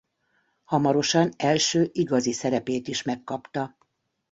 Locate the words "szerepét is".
2.31-3.01